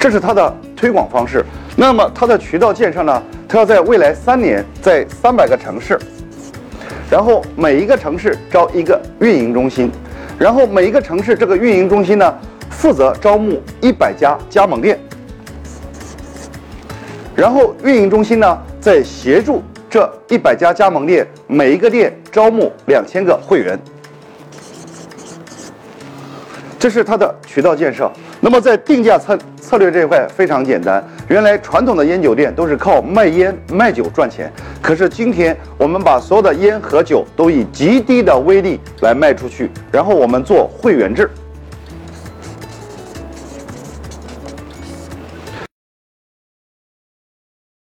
[0.00, 1.44] 这是它的推广方式。
[1.76, 3.22] 那么它的渠道建设呢？
[3.46, 5.98] 它要在未来三年，在三百个城市，
[7.10, 9.92] 然后每一个城市招一个运营中心，
[10.38, 12.34] 然后每一个城市这个运营中心呢，
[12.70, 14.98] 负责招募一百家加盟店，
[17.34, 23.78] 然后运营中心呢，再协助这一百家加盟店每一个店招募两千个会员。
[26.80, 28.10] 这是它的渠道建设。
[28.40, 31.04] 那么在定价策策略这一块非常简单。
[31.28, 34.50] 原来传统的烟酒店都是靠卖烟卖酒赚钱，
[34.80, 41.30] 可是今天我们把所有的烟和酒都以极低的微利来卖出去，然后我们做会员制。